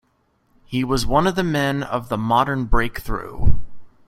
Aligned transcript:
He 0.65 0.83
was 0.83 1.05
one 1.05 1.27
of 1.27 1.35
the 1.35 1.43
men 1.43 1.83
of 1.83 2.09
"the 2.09 2.17
Modern 2.17 2.65
Break-through". 2.65 3.59